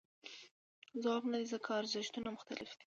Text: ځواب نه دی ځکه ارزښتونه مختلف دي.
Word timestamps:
ځواب 1.01 1.23
نه 1.31 1.37
دی 1.39 1.47
ځکه 1.53 1.69
ارزښتونه 1.79 2.27
مختلف 2.35 2.69
دي. 2.71 2.77